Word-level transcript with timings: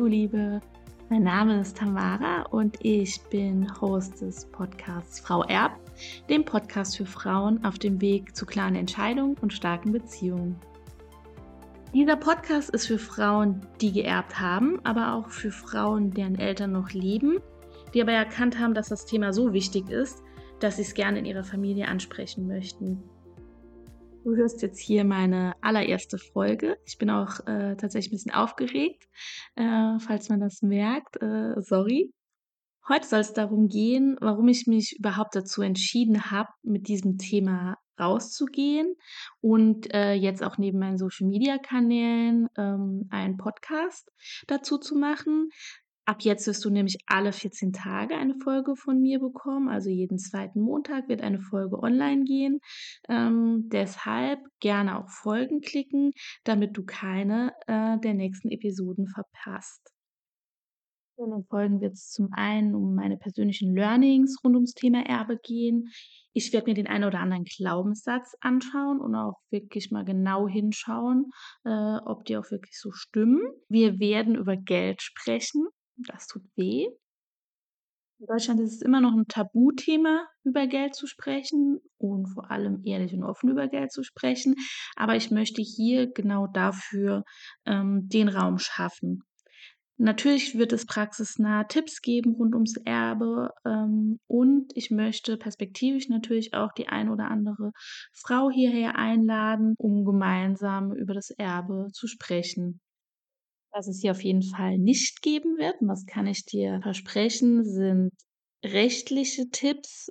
du 0.00 0.06
Liebe, 0.06 0.62
mein 1.10 1.24
Name 1.24 1.60
ist 1.60 1.76
Tamara 1.76 2.44
und 2.44 2.78
ich 2.80 3.20
bin 3.28 3.70
Host 3.82 4.22
des 4.22 4.46
Podcasts 4.46 5.20
Frau 5.20 5.44
Erb, 5.44 5.72
dem 6.30 6.42
Podcast 6.42 6.96
für 6.96 7.04
Frauen 7.04 7.62
auf 7.66 7.78
dem 7.78 8.00
Weg 8.00 8.34
zu 8.34 8.46
klaren 8.46 8.76
Entscheidungen 8.76 9.36
und 9.42 9.52
starken 9.52 9.92
Beziehungen. 9.92 10.58
Dieser 11.92 12.16
Podcast 12.16 12.70
ist 12.70 12.86
für 12.86 12.98
Frauen, 12.98 13.60
die 13.82 13.92
geerbt 13.92 14.40
haben, 14.40 14.80
aber 14.84 15.12
auch 15.12 15.28
für 15.28 15.50
Frauen, 15.50 16.12
deren 16.12 16.38
Eltern 16.38 16.72
noch 16.72 16.92
leben, 16.92 17.36
die 17.92 18.00
aber 18.00 18.12
erkannt 18.12 18.58
haben, 18.58 18.72
dass 18.72 18.88
das 18.88 19.04
Thema 19.04 19.34
so 19.34 19.52
wichtig 19.52 19.90
ist, 19.90 20.22
dass 20.60 20.76
sie 20.76 20.82
es 20.82 20.94
gerne 20.94 21.18
in 21.18 21.26
ihrer 21.26 21.44
Familie 21.44 21.88
ansprechen 21.88 22.46
möchten. 22.46 23.02
Du 24.22 24.36
hörst 24.36 24.60
jetzt 24.60 24.78
hier 24.78 25.04
meine 25.04 25.54
allererste 25.62 26.18
Folge. 26.18 26.76
Ich 26.84 26.98
bin 26.98 27.08
auch 27.08 27.40
äh, 27.46 27.74
tatsächlich 27.76 28.08
ein 28.08 28.16
bisschen 28.16 28.34
aufgeregt, 28.34 29.08
äh, 29.56 29.98
falls 29.98 30.28
man 30.28 30.40
das 30.40 30.60
merkt. 30.60 31.16
Äh, 31.22 31.54
sorry. 31.56 32.12
Heute 32.86 33.06
soll 33.06 33.20
es 33.20 33.32
darum 33.32 33.68
gehen, 33.68 34.18
warum 34.20 34.48
ich 34.48 34.66
mich 34.66 34.96
überhaupt 34.98 35.34
dazu 35.36 35.62
entschieden 35.62 36.30
habe, 36.30 36.50
mit 36.62 36.88
diesem 36.88 37.16
Thema 37.16 37.78
rauszugehen 37.98 38.94
und 39.40 39.92
äh, 39.94 40.12
jetzt 40.12 40.42
auch 40.42 40.58
neben 40.58 40.78
meinen 40.78 40.98
Social-Media-Kanälen 40.98 42.48
ähm, 42.58 43.06
einen 43.10 43.38
Podcast 43.38 44.10
dazu 44.48 44.76
zu 44.76 44.96
machen. 44.96 45.48
Ab 46.10 46.22
jetzt 46.22 46.48
wirst 46.48 46.64
du 46.64 46.70
nämlich 46.70 46.98
alle 47.06 47.32
14 47.32 47.72
Tage 47.72 48.16
eine 48.16 48.34
Folge 48.42 48.74
von 48.74 49.00
mir 49.00 49.20
bekommen. 49.20 49.68
Also 49.68 49.90
jeden 49.90 50.18
zweiten 50.18 50.60
Montag 50.60 51.08
wird 51.08 51.22
eine 51.22 51.38
Folge 51.38 51.80
online 51.80 52.24
gehen. 52.24 52.58
Ähm, 53.08 53.68
deshalb 53.68 54.40
gerne 54.58 54.98
auch 54.98 55.08
Folgen 55.08 55.60
klicken, 55.60 56.10
damit 56.42 56.76
du 56.76 56.84
keine 56.84 57.52
äh, 57.68 57.96
der 58.00 58.14
nächsten 58.14 58.50
Episoden 58.50 59.06
verpasst. 59.06 59.88
In 61.16 61.30
den 61.30 61.44
Folgen 61.44 61.80
wird 61.80 61.92
es 61.92 62.10
zum 62.10 62.30
einen 62.32 62.74
um 62.74 62.96
meine 62.96 63.16
persönlichen 63.16 63.72
Learnings 63.72 64.36
rund 64.42 64.56
ums 64.56 64.74
Thema 64.74 65.06
Erbe 65.06 65.38
gehen. 65.40 65.92
Ich 66.32 66.52
werde 66.52 66.70
mir 66.70 66.74
den 66.74 66.88
einen 66.88 67.04
oder 67.04 67.20
anderen 67.20 67.44
Glaubenssatz 67.44 68.34
anschauen 68.40 68.98
und 68.98 69.14
auch 69.14 69.36
wirklich 69.50 69.92
mal 69.92 70.04
genau 70.04 70.48
hinschauen, 70.48 71.30
äh, 71.64 71.98
ob 72.04 72.24
die 72.24 72.36
auch 72.36 72.50
wirklich 72.50 72.76
so 72.80 72.90
stimmen. 72.90 73.42
Wir 73.68 74.00
werden 74.00 74.34
über 74.34 74.56
Geld 74.56 75.02
sprechen 75.02 75.68
das 76.06 76.26
tut 76.26 76.42
weh. 76.56 76.88
In 78.20 78.26
Deutschland 78.26 78.60
ist 78.60 78.74
es 78.74 78.82
immer 78.82 79.00
noch 79.00 79.14
ein 79.14 79.28
Tabuthema, 79.28 80.26
über 80.44 80.66
Geld 80.66 80.94
zu 80.94 81.06
sprechen 81.06 81.80
und 81.96 82.26
vor 82.26 82.50
allem 82.50 82.82
ehrlich 82.84 83.14
und 83.14 83.24
offen 83.24 83.48
über 83.48 83.66
Geld 83.66 83.92
zu 83.92 84.02
sprechen. 84.02 84.56
Aber 84.94 85.16
ich 85.16 85.30
möchte 85.30 85.62
hier 85.62 86.12
genau 86.12 86.46
dafür 86.46 87.24
ähm, 87.64 88.08
den 88.10 88.28
Raum 88.28 88.58
schaffen. 88.58 89.22
Natürlich 90.02 90.56
wird 90.56 90.72
es 90.72 90.86
praxisnahe 90.86 91.66
Tipps 91.68 92.00
geben 92.00 92.34
rund 92.34 92.54
ums 92.54 92.76
Erbe 92.86 93.50
ähm, 93.66 94.18
und 94.26 94.72
ich 94.74 94.90
möchte 94.90 95.36
perspektivisch 95.36 96.08
natürlich 96.08 96.54
auch 96.54 96.72
die 96.72 96.88
ein 96.88 97.10
oder 97.10 97.30
andere 97.30 97.72
Frau 98.14 98.50
hierher 98.50 98.96
einladen, 98.96 99.74
um 99.76 100.06
gemeinsam 100.06 100.92
über 100.94 101.12
das 101.12 101.28
Erbe 101.28 101.88
zu 101.92 102.06
sprechen. 102.06 102.80
Was 103.72 103.86
es 103.86 104.00
hier 104.00 104.10
auf 104.12 104.22
jeden 104.22 104.42
Fall 104.42 104.78
nicht 104.78 105.22
geben 105.22 105.56
wird, 105.58 105.80
und 105.80 105.88
das 105.88 106.04
kann 106.06 106.26
ich 106.26 106.44
dir 106.44 106.80
versprechen, 106.82 107.64
sind 107.64 108.12
rechtliche 108.64 109.48
Tipps 109.50 110.10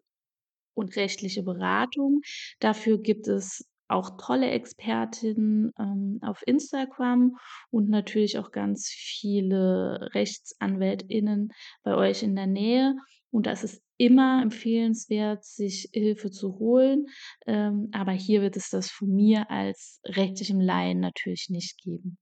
und 0.73 0.95
rechtliche 0.95 1.43
Beratung. 1.43 2.21
Dafür 2.59 2.99
gibt 3.02 3.27
es 3.27 3.65
auch 3.89 4.17
tolle 4.17 4.52
Expertinnen 4.52 5.71
ähm, 5.80 6.19
auf 6.21 6.42
Instagram 6.45 7.36
und 7.71 7.89
natürlich 7.89 8.37
auch 8.37 8.52
ganz 8.52 8.87
viele 8.87 10.09
Rechtsanwältinnen 10.14 11.52
bei 11.83 11.95
euch 11.95 12.23
in 12.23 12.36
der 12.36 12.48
Nähe. 12.48 12.95
Und 13.31 13.45
das 13.45 13.64
ist 13.64 13.81
immer 13.98 14.42
empfehlenswert, 14.42 15.43
sich 15.43 15.89
Hilfe 15.92 16.31
zu 16.31 16.59
holen. 16.59 17.08
Ähm, 17.45 17.89
aber 17.92 18.11
hier 18.11 18.42
wird 18.42 18.58
es 18.58 18.69
das 18.69 18.89
von 18.89 19.09
mir 19.09 19.49
als 19.52 19.99
rechtlichem 20.05 20.61
Laien 20.61 20.99
natürlich 20.99 21.48
nicht 21.49 21.81
geben 21.81 22.17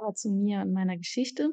aber 0.00 0.14
zu 0.14 0.30
mir 0.30 0.60
und 0.60 0.72
meiner 0.72 0.96
Geschichte. 0.96 1.52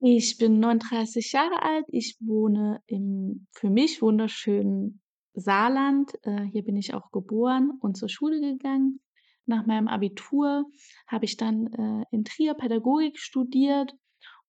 Ich 0.00 0.38
bin 0.38 0.60
39 0.60 1.32
Jahre 1.32 1.62
alt. 1.62 1.84
Ich 1.88 2.16
wohne 2.20 2.80
im 2.86 3.46
für 3.52 3.68
mich 3.68 4.00
wunderschönen 4.00 5.00
Saarland. 5.34 6.12
Äh, 6.22 6.44
hier 6.52 6.62
bin 6.62 6.76
ich 6.76 6.94
auch 6.94 7.10
geboren 7.10 7.72
und 7.80 7.96
zur 7.96 8.08
Schule 8.08 8.40
gegangen. 8.40 9.00
Nach 9.46 9.66
meinem 9.66 9.88
Abitur 9.88 10.66
habe 11.06 11.24
ich 11.24 11.36
dann 11.36 11.66
äh, 11.72 12.04
in 12.14 12.24
Trier 12.24 12.54
Pädagogik 12.54 13.18
studiert 13.18 13.94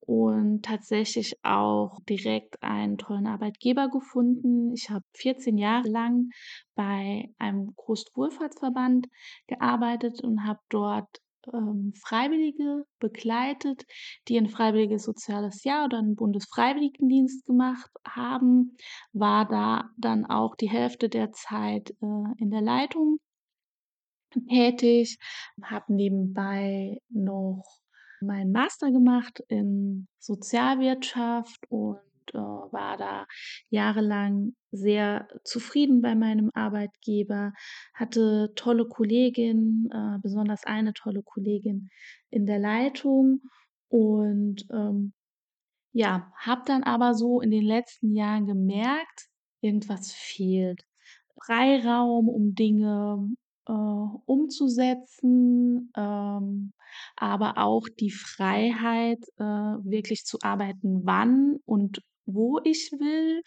und 0.02 0.64
tatsächlich 0.66 1.38
auch 1.44 2.00
direkt 2.10 2.62
einen 2.62 2.98
tollen 2.98 3.28
Arbeitgeber 3.28 3.90
gefunden. 3.90 4.74
Ich 4.74 4.90
habe 4.90 5.06
14 5.16 5.58
Jahre 5.58 5.88
lang 5.88 6.30
bei 6.76 7.34
einem 7.38 7.74
Großwohlfahrtsverband 7.76 9.08
gearbeitet 9.48 10.24
und 10.24 10.46
habe 10.46 10.60
dort 10.70 11.22
ähm, 11.54 11.94
Freiwillige 11.96 12.86
begleitet, 13.00 13.86
die 14.28 14.38
ein 14.38 14.50
freiwilliges 14.50 15.04
soziales 15.04 15.64
Jahr 15.64 15.86
oder 15.86 16.00
einen 16.00 16.16
Bundesfreiwilligendienst 16.16 17.46
gemacht 17.46 17.90
haben, 18.06 18.76
war 19.14 19.48
da 19.48 19.90
dann 19.98 20.26
auch 20.26 20.56
die 20.56 20.70
Hälfte 20.70 21.10
der 21.10 21.32
Zeit 21.32 21.92
äh, 22.02 22.34
in 22.38 22.52
der 22.52 22.62
Leitung 22.62 23.20
tätig, 24.50 25.18
habe 25.64 25.94
nebenbei 25.94 27.02
noch 27.10 27.64
meinen 28.22 28.52
Master 28.52 28.92
gemacht 28.92 29.44
in 29.48 30.08
Sozialwirtschaft 30.20 31.66
und 31.70 32.00
äh, 32.34 32.38
war 32.38 32.98
da 32.98 33.26
jahrelang 33.70 34.56
sehr 34.72 35.28
zufrieden 35.44 36.02
bei 36.02 36.16
meinem 36.16 36.52
Arbeitgeber, 36.54 37.54
hatte 37.94 38.54
tolle 38.56 38.88
Kolleginnen, 38.88 39.90
äh, 39.92 40.20
besonders 40.22 40.64
eine 40.66 40.94
tolle 40.94 41.24
Kollegin 41.24 41.90
in 42.30 42.46
der 42.46 42.60
Leitung 42.60 43.42
und 43.90 44.66
ähm, 44.72 45.14
ja, 45.92 46.32
habe 46.38 46.62
dann 46.66 46.84
aber 46.84 47.16
so 47.16 47.42
in 47.42 47.52
den 47.52 47.66
letzten 47.66 48.14
Jahren 48.14 48.46
gemerkt, 48.46 49.28
irgendwas 49.62 50.12
fehlt. 50.12 50.84
Freiraum, 51.46 52.30
um 52.30 52.54
Dinge 52.54 53.30
äh, 53.68 53.72
umzusetzen, 53.72 55.92
ähm, 55.96 56.74
aber 57.16 57.58
auch 57.58 57.88
die 58.00 58.12
Freiheit, 58.12 59.24
äh, 59.38 59.44
wirklich 59.44 60.26
zu 60.26 60.38
arbeiten, 60.42 61.06
wann 61.06 61.58
und 61.66 62.02
wo 62.34 62.60
ich 62.64 62.92
will. 62.94 63.42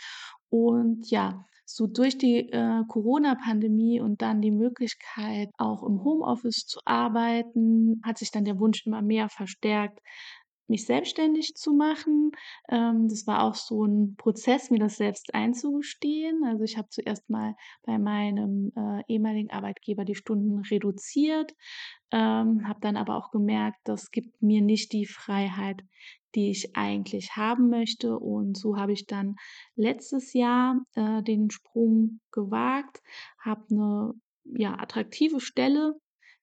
Und 0.51 1.11
ja, 1.11 1.45
so 1.65 1.87
durch 1.87 2.19
die 2.19 2.51
äh, 2.51 2.83
Corona-Pandemie 2.89 4.01
und 4.01 4.23
dann 4.23 4.43
die 4.43 4.51
Möglichkeit, 4.51 5.49
auch 5.59 5.83
im 5.83 6.05
Homeoffice 6.05 6.67
zu 6.67 6.81
arbeiten, 6.85 8.01
hat 8.05 8.19
sich 8.19 8.31
dann 8.31 8.45
der 8.45 8.59
Wunsch 8.59 8.87
immer 8.87 9.03
mehr 9.03 9.29
verstärkt, 9.29 9.99
mich 10.69 10.87
selbstständig 10.87 11.55
zu 11.55 11.73
machen. 11.73 12.33
Ähm, 12.69 13.09
das 13.09 13.27
war 13.27 13.43
auch 13.45 13.55
so 13.55 13.85
ein 13.85 14.17
Prozess, 14.17 14.71
mir 14.71 14.79
das 14.79 14.97
selbst 14.97 15.35
einzugestehen. 15.35 16.45
Also 16.45 16.65
ich 16.65 16.77
habe 16.77 16.89
zuerst 16.89 17.29
mal 17.31 17.55
bei 17.85 17.99
meinem 17.99 18.73
äh, 18.77 19.03
ehemaligen 19.09 19.51
Arbeitgeber 19.51 20.05
die 20.05 20.15
Stunden 20.15 20.61
reduziert, 20.61 21.53
ähm, 22.11 22.67
habe 22.67 22.81
dann 22.81 22.97
aber 22.97 23.17
auch 23.17 23.31
gemerkt, 23.31 23.79
das 23.85 24.11
gibt 24.11 24.43
mir 24.43 24.63
nicht 24.63 24.93
die 24.93 25.07
Freiheit, 25.07 25.83
die 26.35 26.51
ich 26.51 26.77
eigentlich 26.77 27.37
haben 27.37 27.69
möchte. 27.69 28.19
Und 28.19 28.57
so 28.57 28.77
habe 28.77 28.93
ich 28.93 29.07
dann 29.07 29.37
letztes 29.77 30.33
Jahr 30.33 30.81
äh, 30.95 31.23
den 31.23 31.51
Sprung 31.51 32.21
gewagt, 32.31 33.01
habe 33.39 33.65
eine 33.71 34.13
ja, 34.45 34.79
attraktive 34.79 35.41
Stelle 35.41 35.95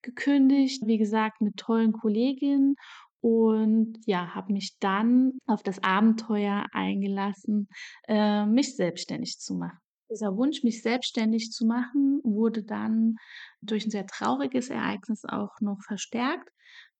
gekündigt, 0.02 0.86
wie 0.86 0.98
gesagt, 0.98 1.40
mit 1.40 1.56
tollen 1.56 1.92
Kolleginnen 1.92 2.74
und 3.20 3.98
ja, 4.06 4.34
habe 4.34 4.52
mich 4.52 4.78
dann 4.80 5.32
auf 5.46 5.62
das 5.62 5.82
Abenteuer 5.82 6.66
eingelassen, 6.72 7.68
äh, 8.08 8.46
mich 8.46 8.76
selbstständig 8.76 9.38
zu 9.38 9.54
machen. 9.54 9.78
Dieser 10.10 10.36
Wunsch, 10.36 10.64
mich 10.64 10.82
selbstständig 10.82 11.52
zu 11.52 11.66
machen, 11.66 12.20
wurde 12.24 12.64
dann 12.64 13.16
durch 13.60 13.86
ein 13.86 13.90
sehr 13.90 14.06
trauriges 14.06 14.70
Ereignis 14.70 15.24
auch 15.24 15.60
noch 15.60 15.80
verstärkt. 15.86 16.48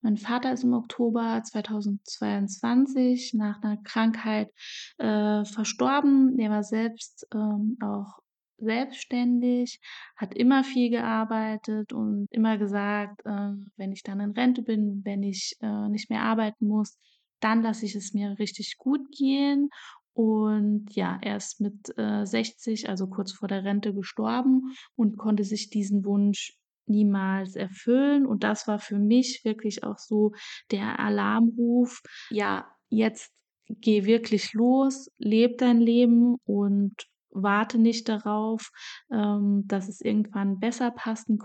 Mein 0.03 0.17
Vater 0.17 0.53
ist 0.53 0.65
im 0.65 0.73
Oktober 0.73 1.43
2022 1.45 3.35
nach 3.35 3.63
einer 3.63 3.77
Krankheit 3.83 4.51
äh, 4.99 5.45
verstorben. 5.45 6.37
Der 6.39 6.51
war 6.51 6.63
selbst 6.63 7.27
ähm, 7.35 7.77
auch 7.83 8.21
selbstständig, 8.57 9.81
hat 10.17 10.35
immer 10.35 10.65
viel 10.65 10.91
gearbeitet 10.91 11.93
und 11.93 12.27
immer 12.31 12.57
gesagt, 12.57 13.21
äh, 13.27 13.53
wenn 13.77 13.93
ich 13.93 14.03
dann 14.03 14.21
in 14.21 14.31
Rente 14.31 14.63
bin, 14.63 15.03
wenn 15.05 15.23
ich 15.23 15.57
äh, 15.61 15.89
nicht 15.89 16.09
mehr 16.11 16.23
arbeiten 16.23 16.67
muss, 16.67 16.99
dann 17.41 17.63
lasse 17.63 17.87
ich 17.87 17.95
es 17.95 18.15
mir 18.15 18.39
richtig 18.39 18.77
gut 18.79 19.11
gehen. 19.11 19.71
Und 20.13 20.87
ja, 20.95 21.19
er 21.23 21.37
ist 21.37 21.61
mit 21.61 21.97
äh, 21.97 22.27
60, 22.27 22.89
also 22.89 23.07
kurz 23.07 23.33
vor 23.33 23.49
der 23.49 23.65
Rente 23.65 23.95
gestorben 23.95 24.75
und 24.97 25.17
konnte 25.17 25.45
sich 25.45 25.71
diesen 25.71 26.05
Wunsch 26.05 26.60
niemals 26.91 27.57
erfüllen. 27.57 28.27
Und 28.27 28.45
das 28.45 28.69
war 28.69 28.79
für 28.79 28.99
mich 28.99 29.45
wirklich 29.45 29.85
auch 29.85 29.99
so 29.99 30.33
der 30.71 30.99
Alarmruf. 30.99 32.03
Ja, 32.31 32.71
jetzt 32.89 33.33
geh 33.69 34.05
wirklich 34.05 34.53
los, 34.53 35.11
leb 35.19 35.59
dein 35.59 35.81
Leben 35.81 36.37
und 36.45 36.95
warte 37.31 37.79
nicht 37.79 38.09
darauf, 38.09 38.71
ähm, 39.13 39.65
dass 39.67 39.89
es 39.89 40.01
irgendwann 40.01 40.59
besser 40.59 40.91
passen 40.91 41.39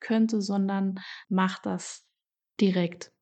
könnte, 0.00 0.42
sondern 0.42 0.96
mach 1.28 1.60
das 1.60 2.04
direkt. 2.60 3.12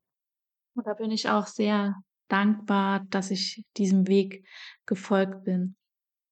Und 0.75 0.87
da 0.87 0.95
bin 0.95 1.11
ich 1.11 1.29
auch 1.29 1.47
sehr 1.47 1.97
dankbar, 2.29 3.07
dass 3.11 3.31
ich 3.31 3.65
diesem 3.77 4.07
Weg 4.07 4.47
gefolgt 4.87 5.45
bin. 5.45 5.78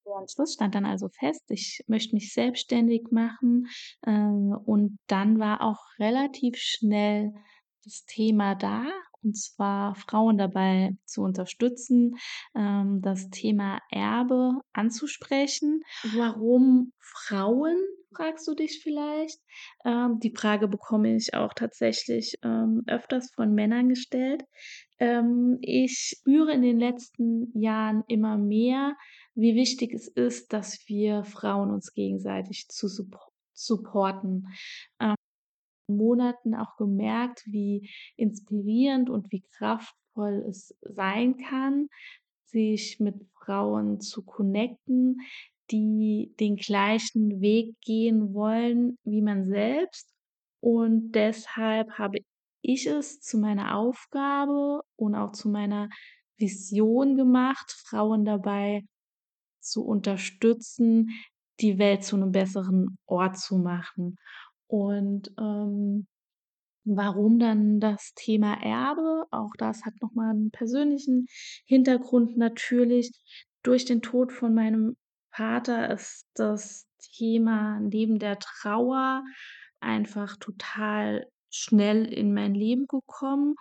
Der 0.07 0.21
Entschluss 0.21 0.55
stand 0.55 0.75
dann 0.75 0.87
also 0.87 1.09
fest, 1.09 1.45
ich 1.49 1.83
möchte 1.89 2.15
mich 2.15 2.33
selbstständig 2.33 3.09
machen. 3.11 3.67
Äh, 4.03 4.13
und 4.13 4.99
dann 5.09 5.39
war 5.39 5.63
auch 5.63 5.81
relativ 5.99 6.57
schnell 6.57 7.33
das 7.85 8.05
Thema 8.07 8.55
da, 8.55 8.85
und 9.23 9.37
zwar 9.37 9.95
Frauen 9.97 10.39
dabei 10.39 10.97
zu 11.05 11.23
unterstützen, 11.23 12.17
ähm, 12.55 13.01
das 13.03 13.29
Thema 13.31 13.81
Erbe 13.91 14.61
anzusprechen. 14.73 15.83
Warum 16.15 16.93
Frauen, 17.01 17.77
fragst 18.15 18.47
du 18.47 18.55
dich 18.55 18.81
vielleicht? 18.83 19.41
Ähm, 19.85 20.21
die 20.21 20.35
Frage 20.35 20.69
bekomme 20.69 21.17
ich 21.17 21.35
auch 21.35 21.53
tatsächlich 21.55 22.39
ähm, 22.45 22.83
öfters 22.87 23.33
von 23.35 23.53
Männern 23.55 23.89
gestellt. 23.89 24.45
Ähm, 24.99 25.59
ich 25.61 26.17
spüre 26.17 26.53
in 26.53 26.63
den 26.63 26.79
letzten 26.79 27.57
Jahren 27.59 28.05
immer 28.09 28.39
mehr, 28.39 28.97
wie 29.35 29.55
wichtig 29.55 29.93
es 29.93 30.09
ist, 30.09 30.53
dass 30.53 30.89
wir 30.89 31.25
Frauen 31.25 31.71
uns 31.71 31.93
gegenseitig 31.93 32.69
zu 32.69 32.89
supporten. 33.53 34.49
Ähm, 35.01 35.15
Monaten 35.89 36.55
auch 36.55 36.77
gemerkt, 36.77 37.45
wie 37.47 37.89
inspirierend 38.17 39.11
und 39.11 39.31
wie 39.31 39.45
kraftvoll 39.57 40.45
es 40.49 40.75
sein 40.81 41.37
kann, 41.37 41.89
sich 42.47 42.99
mit 42.99 43.15
Frauen 43.35 44.01
zu 44.01 44.25
connecten, 44.25 45.21
die 45.71 46.35
den 46.41 46.57
gleichen 46.57 47.41
Weg 47.41 47.75
gehen 47.81 48.35
wollen 48.35 48.99
wie 49.05 49.23
man 49.23 49.45
selbst. 49.45 50.13
Und 50.61 51.13
deshalb 51.13 51.91
habe 51.93 52.19
ich 52.67 52.87
es 52.87 53.21
zu 53.21 53.39
meiner 53.39 53.77
Aufgabe 53.77 54.83
und 54.97 55.15
auch 55.15 55.33
zu 55.33 55.49
meiner 55.49 55.89
Vision 56.37 57.17
gemacht, 57.17 57.73
Frauen 57.87 58.25
dabei 58.25 58.85
zu 59.61 59.85
unterstützen, 59.85 61.11
die 61.61 61.79
Welt 61.79 62.05
zu 62.05 62.17
einem 62.17 62.33
besseren 62.33 62.99
Ort 63.07 63.39
zu 63.39 63.57
machen. 63.57 64.17
Und 64.67 65.33
ähm, 65.39 66.07
warum 66.85 67.39
dann 67.39 67.81
das 67.81 68.13
Thema 68.15 68.55
Erbe? 68.63 69.25
Auch 69.31 69.53
das 69.57 69.85
hat 69.85 69.95
nochmal 70.03 70.31
einen 70.31 70.51
persönlichen 70.51 71.27
Hintergrund 71.65 72.37
natürlich. 72.37 73.13
Durch 73.63 73.85
den 73.85 74.03
Tod 74.03 74.33
von 74.33 74.55
meinem 74.55 74.97
Vater 75.31 75.91
ist 75.91 76.27
das 76.35 76.87
Thema 76.99 77.81
neben 77.81 78.19
der 78.19 78.39
Trauer 78.39 79.25
einfach 79.81 80.37
total 80.37 81.27
schnell 81.57 82.05
in 82.07 82.35
mein 82.35 82.55
Leben 82.55 82.87
gekommen. 82.87 83.57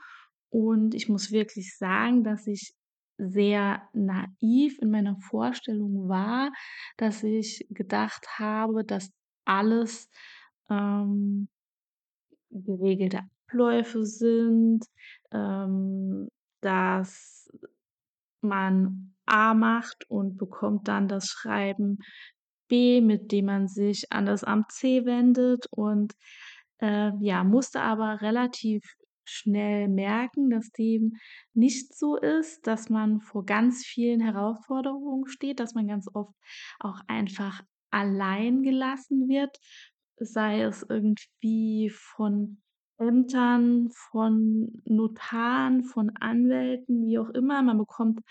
Und 0.50 0.94
ich 0.94 1.10
muss 1.10 1.32
wirklich 1.32 1.78
sagen, 1.78 2.24
dass 2.24 2.48
ich 2.48 2.74
sehr 3.18 3.82
naiv 3.94 4.78
in 4.82 4.92
meiner 4.92 5.18
Vorstellung 5.30 6.10
war, 6.10 6.52
dass 6.98 7.24
ich 7.24 7.66
gedacht 7.70 8.26
habe, 8.38 8.84
dass 8.84 9.12
alles 9.46 10.10
ähm, 10.70 11.48
geregelte 12.50 13.22
Abläufe 13.48 14.06
sind, 14.06 14.86
ähm, 15.32 16.30
dass 16.62 17.50
man 18.42 19.16
A 19.26 19.54
macht 19.54 20.10
und 20.10 20.38
bekommt 20.38 20.88
dann 20.88 21.08
das 21.08 21.28
Schreiben 21.28 22.00
B, 22.68 23.02
mit 23.02 23.32
dem 23.32 23.46
man 23.46 23.68
sich 23.68 24.12
an 24.12 24.26
das 24.26 24.44
Amt 24.44 24.72
C 24.72 25.06
wendet 25.06 25.68
und 25.72 26.14
äh, 26.80 27.12
ja, 27.20 27.44
musste 27.44 27.82
aber 27.82 28.22
relativ 28.22 28.84
schnell 29.24 29.88
merken, 29.88 30.50
dass 30.50 30.70
dem 30.72 31.14
nicht 31.54 31.96
so 31.98 32.16
ist, 32.16 32.68
dass 32.68 32.90
man 32.90 33.22
vor 33.22 33.46
ganz 33.46 33.84
vielen 33.84 34.22
Herausforderungen 34.22 35.26
steht, 35.28 35.60
dass 35.60 35.74
man 35.74 35.88
ganz 35.88 36.08
oft 36.14 36.36
auch 36.80 37.00
einfach 37.08 37.62
allein 37.90 38.62
gelassen 38.62 39.28
wird 39.28 39.58
sei 40.18 40.62
es 40.62 40.86
irgendwie 40.88 41.90
von 41.90 42.58
Ämtern, 42.98 43.90
von 43.92 44.82
Notaren, 44.86 45.84
von 45.84 46.12
Anwälten, 46.20 47.06
wie 47.06 47.20
auch 47.20 47.30
immer. 47.30 47.62
Man 47.62 47.78
bekommt 47.78 48.22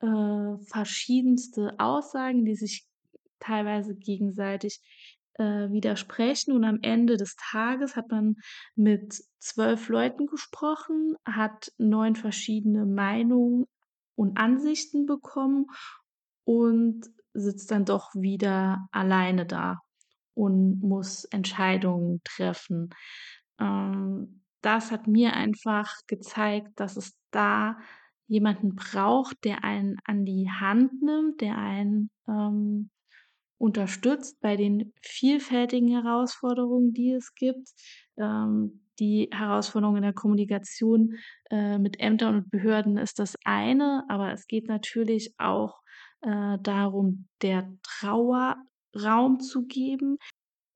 äh, 0.00 0.56
verschiedenste 0.66 1.74
Aussagen, 1.78 2.44
die 2.44 2.56
sich 2.56 2.84
teilweise 3.38 3.94
gegenseitig 3.94 4.80
äh, 5.38 5.70
widersprechen. 5.70 6.52
Und 6.52 6.64
am 6.64 6.78
Ende 6.82 7.16
des 7.16 7.36
Tages 7.36 7.96
hat 7.96 8.10
man 8.10 8.36
mit 8.74 9.22
zwölf 9.38 9.88
Leuten 9.88 10.26
gesprochen, 10.26 11.16
hat 11.24 11.72
neun 11.78 12.16
verschiedene 12.16 12.84
Meinungen 12.84 13.66
und 14.14 14.36
Ansichten 14.36 15.06
bekommen 15.06 15.66
und 16.44 17.06
sitzt 17.34 17.70
dann 17.70 17.84
doch 17.84 18.14
wieder 18.14 18.88
alleine 18.90 19.46
da 19.46 19.80
und 20.34 20.80
muss 20.80 21.24
Entscheidungen 21.24 22.20
treffen. 22.24 22.90
Ähm, 23.60 24.42
das 24.60 24.90
hat 24.90 25.06
mir 25.06 25.34
einfach 25.34 25.94
gezeigt, 26.06 26.80
dass 26.80 26.96
es 26.96 27.16
da 27.30 27.78
jemanden 28.26 28.74
braucht, 28.74 29.44
der 29.44 29.64
einen 29.64 29.96
an 30.04 30.24
die 30.24 30.50
Hand 30.50 31.02
nimmt, 31.02 31.40
der 31.40 31.56
einen 31.56 32.10
ähm, 32.28 32.90
unterstützt 33.58 34.40
bei 34.40 34.56
den 34.56 34.92
vielfältigen 35.02 35.88
Herausforderungen, 35.88 36.92
die 36.92 37.12
es 37.12 37.34
gibt. 37.34 37.68
Ähm, 38.16 38.84
die 38.98 39.28
Herausforderung 39.32 39.96
in 39.96 40.02
der 40.02 40.12
Kommunikation 40.12 41.16
äh, 41.50 41.78
mit 41.78 42.00
Ämtern 42.00 42.36
und 42.36 42.50
Behörden 42.50 42.96
ist 42.96 43.18
das 43.18 43.36
eine, 43.44 44.04
aber 44.08 44.32
es 44.32 44.46
geht 44.46 44.66
natürlich 44.66 45.34
auch 45.38 45.80
äh, 46.22 46.58
darum, 46.60 47.28
der 47.42 47.72
Trauer 47.82 48.56
Raum 48.96 49.40
zu 49.40 49.66
geben. 49.66 50.18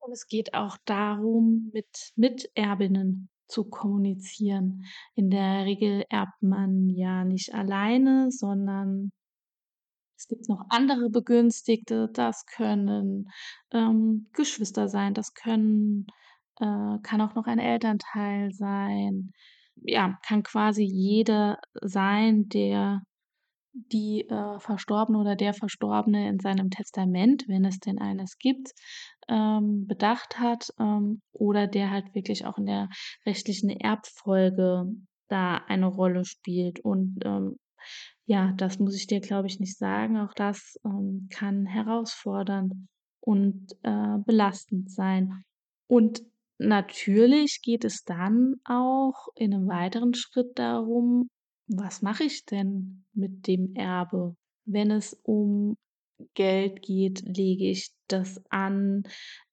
Und 0.00 0.12
es 0.12 0.26
geht 0.26 0.54
auch 0.54 0.76
darum, 0.85 1.71
mit 1.73 2.12
Miterbinnen 2.16 3.28
zu 3.49 3.64
kommunizieren. 3.64 4.85
In 5.14 5.30
der 5.30 5.64
Regel 5.64 6.04
erbt 6.09 6.42
man 6.42 6.88
ja 6.88 7.25
nicht 7.25 7.54
alleine, 7.54 8.30
sondern 8.30 9.12
es 10.23 10.29
gibt 10.29 10.49
noch 10.49 10.64
andere 10.69 11.11
Begünstigte. 11.11 12.09
Das 12.12 12.47
können 12.47 13.29
ähm, 13.73 14.29
Geschwister 14.33 14.88
sein, 14.88 15.14
das 15.14 15.35
können 15.35 16.07
äh, 16.61 16.99
kann 17.02 17.21
auch 17.21 17.35
noch 17.35 17.47
ein 17.47 17.59
Elternteil 17.59 18.52
sein. 18.52 19.33
Ja, 19.75 20.19
kann 20.25 20.45
quasi 20.45 20.85
jeder 20.85 21.59
sein, 21.81 22.49
der 22.49 23.02
die 23.73 24.29
äh, 24.29 24.61
Verstorbene 24.61 25.19
oder 25.19 25.35
der 25.35 25.55
Verstorbene 25.55 26.29
in 26.29 26.38
seinem 26.38 26.71
Testament, 26.71 27.49
wenn 27.49 27.64
es 27.64 27.81
denn 27.81 27.99
eines 27.99 28.38
gibt, 28.38 28.71
ähm, 29.29 29.87
bedacht 29.88 30.38
hat 30.38 30.69
ähm, 30.79 31.21
oder 31.33 31.67
der 31.67 31.91
halt 31.91 32.14
wirklich 32.14 32.47
auch 32.47 32.59
in 32.59 32.67
der 32.67 32.91
rechtlichen 33.26 33.71
Erbfolge 33.71 34.85
da 35.29 35.57
eine 35.67 35.87
Rolle 35.87 36.25
spielt. 36.25 36.79
Und 36.81 37.19
ähm, 37.25 37.57
ja, 38.26 38.52
das 38.57 38.79
muss 38.79 38.95
ich 38.95 39.07
dir, 39.07 39.21
glaube 39.21 39.49
ich, 39.49 39.61
nicht 39.61 39.76
sagen. 39.76 40.17
Auch 40.17 40.33
das 40.35 40.79
ähm, 40.85 41.29
kann 41.31 41.67
herausfordernd 41.67 42.73
und 43.21 43.73
äh, 43.83 44.19
belastend 44.25 44.91
sein. 44.91 45.45
Und 45.88 46.23
natürlich 46.59 47.61
geht 47.62 47.85
es 47.85 48.05
dann 48.05 48.57
auch 48.64 49.29
in 49.35 49.55
einem 49.55 49.69
weiteren 49.69 50.14
Schritt 50.14 50.59
darum, 50.59 51.29
was 51.69 52.02
mache 52.02 52.25
ich 52.25 52.45
denn 52.45 53.05
mit 53.12 53.47
dem 53.47 53.75
Erbe? 53.75 54.37
Wenn 54.64 54.91
es 54.91 55.14
um 55.25 55.76
Geld 56.35 56.83
geht, 56.83 57.23
lege 57.23 57.71
ich 57.71 57.91
das 58.09 58.41
an? 58.50 59.02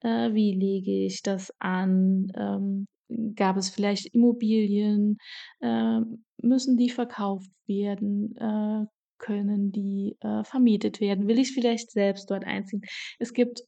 Äh, 0.00 0.32
wie 0.34 0.54
lege 0.54 1.06
ich 1.06 1.22
das 1.22 1.52
an? 1.58 2.28
Ähm, 2.36 2.86
gab 3.34 3.56
es 3.56 3.70
vielleicht 3.70 4.14
Immobilien? 4.14 5.18
Äh, 5.60 6.00
müssen 6.42 6.76
die 6.76 6.90
verkauft 6.90 7.50
werden? 7.66 8.36
Äh, 8.36 8.86
können 9.18 9.70
die 9.70 10.16
äh, 10.20 10.44
vermietet 10.44 11.00
werden? 11.00 11.28
Will 11.28 11.38
ich 11.38 11.52
vielleicht 11.52 11.90
selbst 11.90 12.30
dort 12.30 12.44
einziehen? 12.44 12.82
Es 13.18 13.32
gibt 13.32 13.62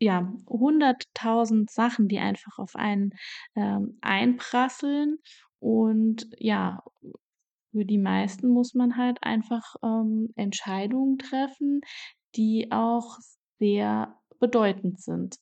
ja 0.00 0.32
hunderttausend 0.48 1.70
Sachen, 1.70 2.08
die 2.08 2.18
einfach 2.18 2.58
auf 2.58 2.76
einen 2.76 3.10
ähm, 3.56 3.98
einprasseln 4.00 5.18
und 5.58 6.28
ja, 6.38 6.82
für 7.72 7.84
die 7.84 7.98
meisten 7.98 8.48
muss 8.48 8.74
man 8.74 8.96
halt 8.96 9.18
einfach 9.22 9.76
ähm, 9.82 10.30
Entscheidungen 10.36 11.18
treffen, 11.18 11.80
die 12.36 12.70
auch 12.70 13.18
sehr 13.58 14.18
bedeutend 14.38 15.00
sind. 15.00 15.36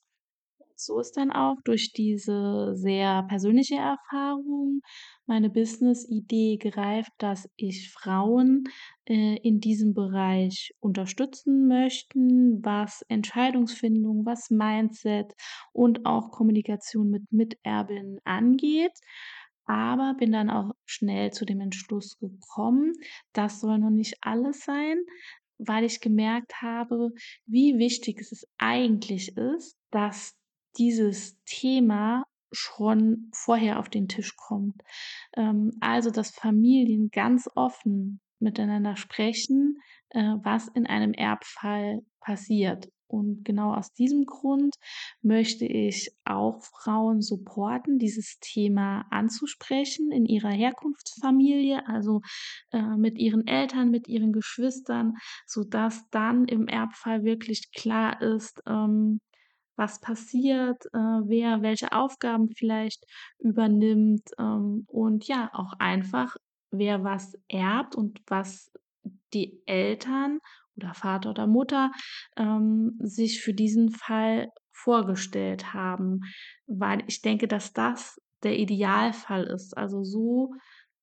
So 0.84 1.00
ist 1.00 1.16
dann 1.16 1.30
auch 1.30 1.56
durch 1.64 1.92
diese 1.92 2.74
sehr 2.74 3.22
persönliche 3.24 3.76
Erfahrung 3.76 4.80
meine 5.26 5.50
Business-Idee 5.50 6.56
gereift, 6.56 7.12
dass 7.18 7.48
ich 7.56 7.92
Frauen 7.92 8.64
äh, 9.06 9.36
in 9.36 9.60
diesem 9.60 9.94
Bereich 9.94 10.74
unterstützen 10.80 11.68
möchten, 11.68 12.64
was 12.64 13.02
Entscheidungsfindung, 13.08 14.26
was 14.26 14.50
Mindset 14.50 15.32
und 15.72 16.04
auch 16.04 16.30
Kommunikation 16.30 17.10
mit 17.10 17.30
Miterbinnen 17.30 18.18
angeht. 18.24 18.92
Aber 19.66 20.14
bin 20.18 20.32
dann 20.32 20.50
auch 20.50 20.72
schnell 20.84 21.32
zu 21.32 21.44
dem 21.44 21.60
Entschluss 21.60 22.18
gekommen, 22.18 22.92
das 23.32 23.60
soll 23.60 23.78
noch 23.78 23.90
nicht 23.90 24.16
alles 24.20 24.64
sein, 24.64 24.98
weil 25.58 25.84
ich 25.84 26.00
gemerkt 26.00 26.60
habe, 26.60 27.10
wie 27.46 27.78
wichtig 27.78 28.20
es 28.20 28.44
eigentlich 28.58 29.36
ist, 29.36 29.76
dass 29.90 30.39
dieses 30.78 31.36
Thema 31.44 32.24
schon 32.52 33.30
vorher 33.32 33.78
auf 33.78 33.88
den 33.88 34.08
Tisch 34.08 34.36
kommt. 34.36 34.82
Ähm, 35.36 35.72
also, 35.80 36.10
dass 36.10 36.30
Familien 36.30 37.10
ganz 37.10 37.48
offen 37.54 38.20
miteinander 38.40 38.96
sprechen, 38.96 39.78
äh, 40.10 40.34
was 40.42 40.68
in 40.68 40.86
einem 40.86 41.12
Erbfall 41.12 42.00
passiert. 42.20 42.88
Und 43.06 43.44
genau 43.44 43.74
aus 43.74 43.92
diesem 43.92 44.24
Grund 44.24 44.76
möchte 45.20 45.66
ich 45.66 46.12
auch 46.24 46.62
Frauen 46.62 47.20
supporten, 47.22 47.98
dieses 47.98 48.38
Thema 48.40 49.04
anzusprechen 49.10 50.12
in 50.12 50.26
ihrer 50.26 50.50
Herkunftsfamilie, 50.50 51.86
also 51.88 52.20
äh, 52.70 52.96
mit 52.96 53.18
ihren 53.18 53.48
Eltern, 53.48 53.90
mit 53.90 54.06
ihren 54.06 54.32
Geschwistern, 54.32 55.14
so 55.44 55.64
dass 55.64 56.08
dann 56.10 56.44
im 56.44 56.68
Erbfall 56.68 57.24
wirklich 57.24 57.72
klar 57.72 58.22
ist, 58.22 58.62
ähm, 58.66 59.20
was 59.80 59.98
passiert, 59.98 60.84
äh, 60.92 60.98
wer 61.24 61.62
welche 61.62 61.92
Aufgaben 61.92 62.50
vielleicht 62.54 63.04
übernimmt 63.38 64.28
ähm, 64.38 64.84
und 64.86 65.26
ja, 65.26 65.50
auch 65.54 65.72
einfach, 65.78 66.36
wer 66.70 67.02
was 67.02 67.36
erbt 67.48 67.96
und 67.96 68.20
was 68.26 68.70
die 69.32 69.62
Eltern 69.64 70.38
oder 70.76 70.92
Vater 70.92 71.30
oder 71.30 71.46
Mutter 71.46 71.90
ähm, 72.36 72.98
sich 73.00 73.40
für 73.40 73.54
diesen 73.54 73.90
Fall 73.90 74.50
vorgestellt 74.70 75.72
haben, 75.72 76.20
weil 76.66 77.02
ich 77.06 77.22
denke, 77.22 77.48
dass 77.48 77.72
das 77.72 78.20
der 78.42 78.58
Idealfall 78.58 79.44
ist. 79.44 79.76
Also 79.76 80.04
so 80.04 80.54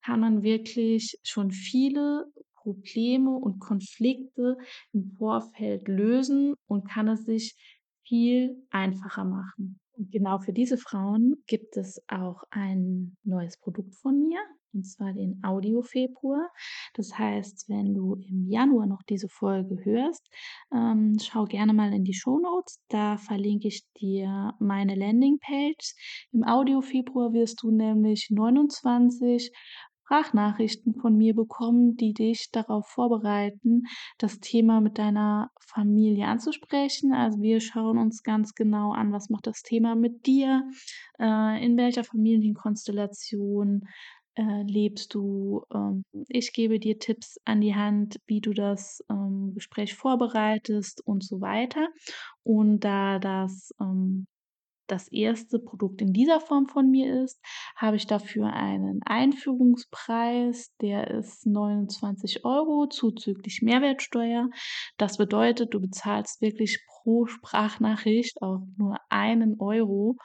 kann 0.03 0.19
man 0.19 0.43
wirklich 0.43 1.19
schon 1.23 1.51
viele 1.51 2.25
Probleme 2.55 3.31
und 3.31 3.59
Konflikte 3.59 4.57
im 4.93 5.15
Vorfeld 5.17 5.87
lösen 5.87 6.53
und 6.67 6.87
kann 6.87 7.07
es 7.07 7.25
sich 7.25 7.55
viel 8.07 8.63
einfacher 8.71 9.25
machen. 9.25 9.79
Und 9.97 10.11
genau 10.11 10.39
für 10.39 10.53
diese 10.53 10.77
Frauen 10.77 11.35
gibt 11.47 11.75
es 11.75 12.01
auch 12.07 12.43
ein 12.51 13.17
neues 13.23 13.57
Produkt 13.57 13.95
von 13.95 14.19
mir, 14.19 14.39
und 14.73 14.83
zwar 14.83 15.11
den 15.13 15.41
Audio 15.43 15.81
Februar. 15.81 16.51
Das 16.93 17.17
heißt, 17.17 17.67
wenn 17.67 17.95
du 17.95 18.15
im 18.15 18.47
Januar 18.47 18.85
noch 18.85 19.01
diese 19.09 19.27
Folge 19.27 19.83
hörst, 19.83 20.23
ähm, 20.71 21.17
schau 21.19 21.45
gerne 21.45 21.73
mal 21.73 21.93
in 21.93 22.03
die 22.03 22.13
Show 22.13 22.37
Notes. 22.37 22.79
Da 22.89 23.17
verlinke 23.17 23.69
ich 23.69 23.83
dir 23.99 24.53
meine 24.59 24.93
Landingpage. 24.93 25.95
Im 26.31 26.43
Audio 26.43 26.81
Februar 26.81 27.33
wirst 27.33 27.63
du 27.63 27.71
nämlich 27.71 28.27
29 28.29 29.51
Sprachnachrichten 30.07 30.95
von 30.95 31.17
mir 31.17 31.35
bekommen, 31.35 31.97
die 31.97 32.13
dich 32.13 32.49
darauf 32.51 32.87
vorbereiten, 32.87 33.83
das 34.17 34.39
Thema 34.39 34.79
mit 34.79 34.97
deiner 34.97 35.51
Familie 35.59 36.27
anzusprechen. 36.27 37.13
Also 37.13 37.41
wir 37.41 37.59
schauen 37.59 37.97
uns 37.97 38.23
ganz 38.23 38.55
genau 38.55 38.93
an, 38.93 39.11
was 39.11 39.29
macht 39.29 39.47
das 39.47 39.63
Thema 39.63 39.95
mit 39.95 40.25
dir, 40.25 40.63
äh, 41.19 41.63
in 41.63 41.75
welcher 41.75 42.05
Familienkonstellation 42.05 43.85
äh, 44.35 44.63
lebst 44.63 45.13
du. 45.13 45.65
Ähm, 45.73 46.05
ich 46.29 46.53
gebe 46.53 46.79
dir 46.79 46.99
Tipps 46.99 47.37
an 47.43 47.59
die 47.59 47.75
Hand, 47.75 48.17
wie 48.27 48.39
du 48.39 48.53
das 48.53 49.03
ähm, 49.09 49.51
Gespräch 49.55 49.93
vorbereitest 49.93 51.05
und 51.05 51.21
so 51.21 51.41
weiter. 51.41 51.89
Und 52.43 52.79
da 52.79 53.19
das 53.19 53.73
ähm, 53.81 54.25
das 54.87 55.11
erste 55.11 55.59
Produkt 55.59 56.01
in 56.01 56.13
dieser 56.13 56.39
Form 56.39 56.67
von 56.67 56.89
mir 56.89 57.23
ist, 57.23 57.39
habe 57.75 57.97
ich 57.97 58.07
dafür 58.07 58.53
einen 58.53 59.01
Einführungspreis, 59.03 60.73
der 60.81 61.09
ist 61.11 61.45
29 61.45 62.45
Euro 62.45 62.87
zuzüglich 62.87 63.61
Mehrwertsteuer. 63.61 64.49
Das 64.97 65.17
bedeutet, 65.17 65.73
du 65.73 65.79
bezahlst 65.79 66.41
wirklich 66.41 66.79
pro 66.87 67.25
Sprachnachricht 67.25 68.41
auch 68.41 68.61
nur 68.77 68.97
einen 69.09 69.59
Euro. 69.59 70.17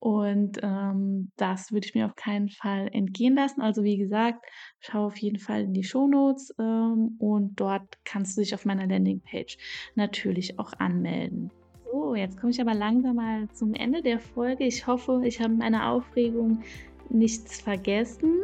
Und 0.00 0.58
ähm, 0.62 1.30
das 1.36 1.72
würde 1.72 1.86
ich 1.86 1.94
mir 1.94 2.06
auf 2.06 2.16
keinen 2.16 2.48
Fall 2.48 2.88
entgehen 2.90 3.34
lassen. 3.34 3.60
Also 3.60 3.84
wie 3.84 3.98
gesagt, 3.98 4.42
schau 4.78 5.06
auf 5.06 5.18
jeden 5.18 5.38
Fall 5.38 5.64
in 5.64 5.74
die 5.74 5.84
Show 5.84 6.08
Notes 6.08 6.54
ähm, 6.58 7.16
und 7.18 7.60
dort 7.60 7.98
kannst 8.04 8.36
du 8.36 8.40
dich 8.40 8.54
auf 8.54 8.64
meiner 8.64 8.86
Landingpage 8.86 9.58
natürlich 9.96 10.58
auch 10.58 10.72
anmelden. 10.72 11.50
So, 11.90 12.14
jetzt 12.14 12.38
komme 12.40 12.52
ich 12.52 12.60
aber 12.60 12.74
langsam 12.74 13.16
mal 13.16 13.48
zum 13.52 13.74
Ende 13.74 14.02
der 14.02 14.20
Folge. 14.20 14.64
Ich 14.64 14.86
hoffe, 14.86 15.22
ich 15.24 15.40
habe 15.40 15.54
meine 15.54 15.88
Aufregung 15.88 16.62
nichts 17.08 17.60
vergessen. 17.60 18.42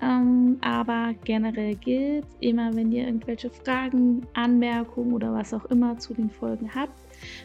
Ähm, 0.00 0.58
aber 0.60 1.14
generell 1.24 1.74
gilt, 1.74 2.24
immer 2.40 2.74
wenn 2.74 2.92
ihr 2.92 3.06
irgendwelche 3.06 3.50
Fragen, 3.50 4.26
Anmerkungen 4.32 5.12
oder 5.12 5.34
was 5.34 5.52
auch 5.52 5.64
immer 5.66 5.98
zu 5.98 6.14
den 6.14 6.30
Folgen 6.30 6.72
habt, 6.74 6.92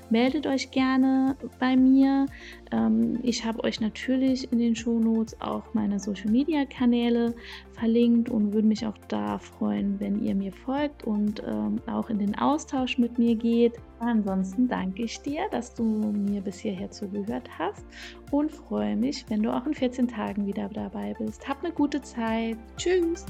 meldet 0.10 0.48
euch 0.48 0.72
gerne 0.72 1.36
bei 1.60 1.76
mir. 1.76 2.26
Ähm, 2.72 3.20
ich 3.24 3.46
habe 3.46 3.64
euch 3.64 3.80
natürlich 3.80 4.52
in 4.52 4.60
den 4.60 4.76
Shownotes 4.76 5.40
auch 5.42 5.74
meine 5.74 6.00
Social 6.00 6.32
Media 6.32 6.66
Kanäle 6.66 7.36
verlinkt 7.74 8.30
und 8.30 8.54
würde 8.54 8.68
mich 8.68 8.86
auch 8.86 8.98
da 9.08 9.38
freuen, 9.38 10.00
wenn 10.00 10.24
ihr 10.24 10.36
mir 10.36 10.52
folgt 10.52 11.04
und 11.04 11.42
ähm, 11.46 11.82
auch 11.88 12.10
in 12.10 12.20
den 12.20 12.38
Austausch 12.38 12.98
mit 12.98 13.18
mir 13.18 13.36
geht. 13.36 13.74
Ansonsten 14.00 14.68
danke 14.68 15.04
ich 15.04 15.20
dir, 15.22 15.44
dass 15.52 15.74
du 15.74 15.84
mir 15.84 16.42
bis 16.42 16.60
hierher 16.60 16.92
zugehört 16.92 17.50
hast 17.58 17.86
und 18.32 18.52
freue 18.52 18.96
mich, 18.96 19.26
wenn 19.30 19.44
du 19.44 19.54
auch 19.54 19.66
in 19.66 19.74
14 19.74 20.08
Tagen 20.08 20.46
wieder 20.46 20.70
dabei 20.70 21.16
bist. 21.18 21.48
Hab 21.48 21.64
eine 21.64 21.74
gute 21.74 22.02
Zeit. 22.02 22.58
Tschüss! 22.78 23.26